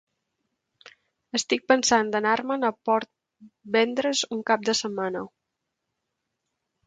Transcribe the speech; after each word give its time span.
Estic 1.39 1.65
pensant 1.71 2.07
d'anar-me'n 2.15 2.65
a 2.69 2.71
Port 2.89 3.11
Vendres 3.77 4.23
un 4.37 4.41
cap 4.53 4.65
de 4.71 4.77
setmana 4.79 5.21